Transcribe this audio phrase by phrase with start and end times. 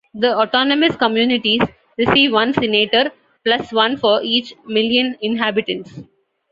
[0.15, 1.61] The autonomous communities
[1.95, 3.11] receive one senator,
[3.45, 5.93] plus one for each million inhabitants.